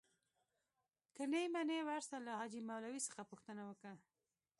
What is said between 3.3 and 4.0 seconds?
پوښتنه وکه.